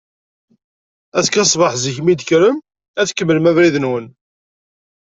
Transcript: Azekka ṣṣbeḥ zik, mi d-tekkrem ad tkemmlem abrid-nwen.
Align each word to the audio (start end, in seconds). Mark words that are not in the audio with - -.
Azekka 1.17 1.43
ṣṣbeḥ 1.47 1.73
zik, 1.83 1.97
mi 2.01 2.13
d-tekkrem 2.13 2.57
ad 2.99 3.07
tkemmlem 3.07 3.49
abrid-nwen. 3.49 4.05